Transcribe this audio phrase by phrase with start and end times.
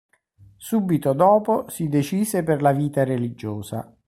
[0.57, 3.95] Subito dopo si decise per la vita religiosa.